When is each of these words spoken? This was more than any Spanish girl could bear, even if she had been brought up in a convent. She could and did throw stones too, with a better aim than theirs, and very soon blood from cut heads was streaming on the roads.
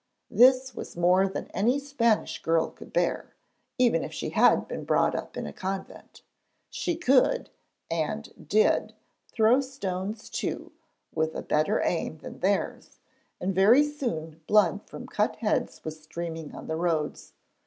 This 0.31 0.73
was 0.73 0.97
more 0.97 1.27
than 1.27 1.45
any 1.49 1.77
Spanish 1.77 2.41
girl 2.41 2.71
could 2.71 2.91
bear, 2.91 3.35
even 3.77 4.03
if 4.03 4.11
she 4.11 4.29
had 4.31 4.67
been 4.67 4.83
brought 4.83 5.13
up 5.13 5.37
in 5.37 5.45
a 5.45 5.53
convent. 5.53 6.23
She 6.71 6.95
could 6.95 7.51
and 7.91 8.47
did 8.49 8.95
throw 9.31 9.61
stones 9.61 10.27
too, 10.27 10.71
with 11.13 11.35
a 11.35 11.43
better 11.43 11.83
aim 11.83 12.17
than 12.17 12.39
theirs, 12.39 12.97
and 13.39 13.53
very 13.53 13.83
soon 13.83 14.41
blood 14.47 14.81
from 14.89 15.05
cut 15.05 15.35
heads 15.35 15.83
was 15.83 16.01
streaming 16.01 16.55
on 16.55 16.65
the 16.65 16.77
roads. 16.77 17.33